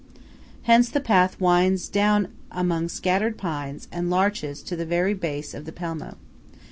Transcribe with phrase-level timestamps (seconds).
[0.63, 5.65] Hence the path winds down among scattered pines and larches to the very base of
[5.65, 6.15] the Pelmo.